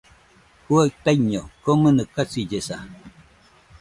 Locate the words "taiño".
1.03-1.41